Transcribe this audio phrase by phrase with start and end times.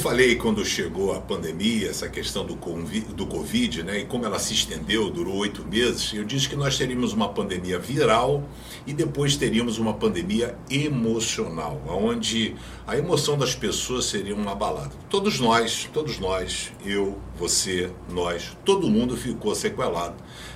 [0.00, 4.54] falei quando chegou a pandemia, essa questão do, do Covid, né, e como ela se
[4.54, 8.42] estendeu, durou oito meses, eu disse que nós teríamos uma pandemia viral
[8.86, 14.92] e depois teríamos uma pandemia emocional, onde a emoção das pessoas seria uma balada.
[15.10, 20.14] Todos nós, todos nós, eu, você, nós, todo mundo ficou sequelado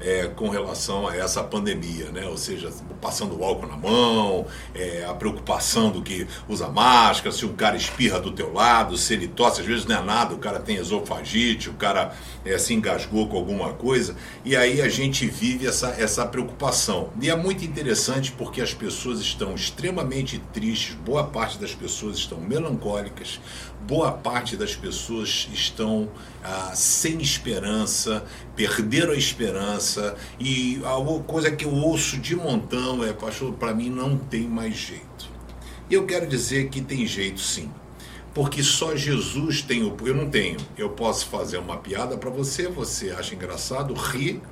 [0.00, 2.26] é, com relação a essa pandemia, né?
[2.26, 2.70] Ou seja,
[3.00, 8.20] passando álcool na mão, é, a preocupação do que usa máscara, se um cara espirra
[8.20, 11.70] do teu lado, se ele tosse, às vezes não é nada, o cara tem esofagite,
[11.70, 16.26] o cara é, se engasgou com alguma coisa, e aí a gente vive essa, essa
[16.26, 17.10] preocupação.
[17.20, 22.38] E é muito interessante porque as pessoas estão extremamente tristes, boa parte das pessoas estão
[22.38, 23.40] melancólicas,
[23.86, 26.08] boa parte das pessoas estão
[26.42, 33.12] ah, sem esperança, perderam a esperança, e a coisa que eu ouço de montão é,
[33.12, 35.30] pastor, para mim não tem mais jeito.
[35.88, 37.70] E eu quero dizer que tem jeito sim.
[38.34, 39.96] Porque só Jesus tem o.
[40.04, 40.58] Eu não tenho.
[40.76, 44.42] Eu posso fazer uma piada para você, você acha engraçado, ri,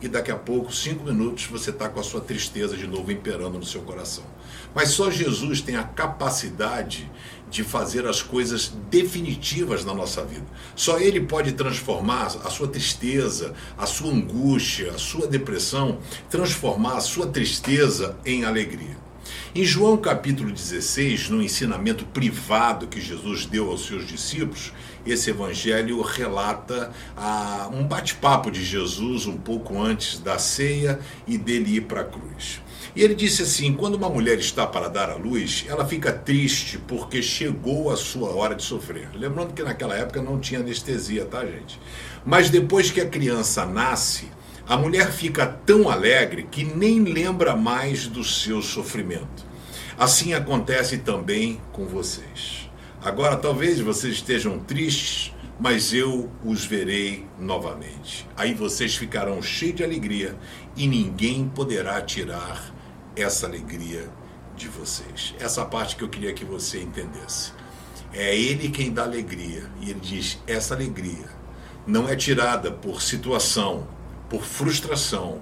[0.00, 3.58] e daqui a pouco, cinco minutos, você está com a sua tristeza de novo imperando
[3.58, 4.24] no seu coração.
[4.74, 7.10] Mas só Jesus tem a capacidade
[7.50, 10.46] de fazer as coisas definitivas na nossa vida.
[10.76, 15.98] Só Ele pode transformar a sua tristeza, a sua angústia, a sua depressão,
[16.30, 19.09] transformar a sua tristeza em alegria.
[19.54, 24.72] Em João capítulo 16, no ensinamento privado que Jesus deu aos seus discípulos,
[25.06, 31.76] esse evangelho relata ah, um bate-papo de Jesus um pouco antes da ceia e dele
[31.76, 32.60] ir para a cruz.
[32.94, 36.78] E ele disse assim: quando uma mulher está para dar à luz, ela fica triste
[36.78, 39.08] porque chegou a sua hora de sofrer.
[39.14, 41.78] Lembrando que naquela época não tinha anestesia, tá, gente?
[42.24, 44.28] Mas depois que a criança nasce,
[44.70, 49.44] a mulher fica tão alegre que nem lembra mais do seu sofrimento.
[49.98, 52.70] Assim acontece também com vocês.
[53.02, 58.24] Agora, talvez vocês estejam tristes, mas eu os verei novamente.
[58.36, 60.38] Aí vocês ficarão cheios de alegria
[60.76, 62.72] e ninguém poderá tirar
[63.16, 64.08] essa alegria
[64.56, 65.34] de vocês.
[65.40, 67.50] Essa parte que eu queria que você entendesse.
[68.12, 69.64] É Ele quem dá alegria.
[69.80, 71.28] E Ele diz: essa alegria
[71.84, 73.98] não é tirada por situação,
[74.30, 75.40] por frustração,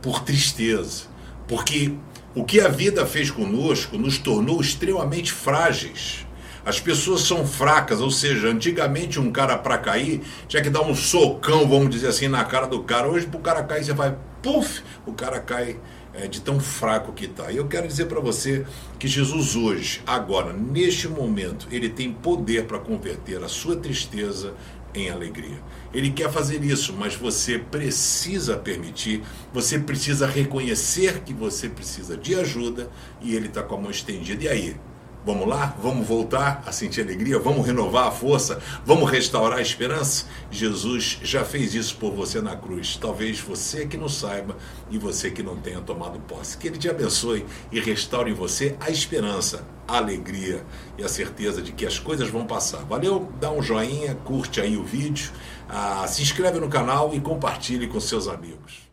[0.00, 1.04] por tristeza.
[1.46, 1.92] Porque
[2.34, 6.26] o que a vida fez conosco nos tornou extremamente frágeis.
[6.64, 10.94] As pessoas são fracas, ou seja, antigamente um cara para cair tinha que dar um
[10.94, 13.08] socão, vamos dizer assim, na cara do cara.
[13.08, 15.76] Hoje, para o cara cair, você vai, puf, o cara cai
[16.14, 17.50] é, de tão fraco que está.
[17.50, 18.64] E eu quero dizer para você
[18.98, 24.54] que Jesus hoje, agora, neste momento, ele tem poder para converter a sua tristeza
[24.94, 25.58] em alegria.
[25.92, 29.22] Ele quer fazer isso, mas você precisa permitir,
[29.52, 34.44] você precisa reconhecer que você precisa de ajuda e ele está com a mão estendida.
[34.44, 34.76] E aí?
[35.24, 35.76] Vamos lá?
[35.80, 37.38] Vamos voltar a sentir alegria?
[37.38, 38.60] Vamos renovar a força?
[38.84, 40.26] Vamos restaurar a esperança?
[40.50, 42.98] Jesus já fez isso por você na cruz.
[43.00, 44.56] Talvez você que não saiba
[44.90, 46.58] e você que não tenha tomado posse.
[46.58, 49.64] Que Ele te abençoe e restaure em você a esperança,
[49.96, 50.64] alegria
[50.98, 52.84] e a certeza de que as coisas vão passar.
[52.84, 53.32] Valeu?
[53.40, 55.30] Dá um joinha, curte aí o vídeo,
[55.68, 58.91] ah, se inscreve no canal e compartilhe com seus amigos.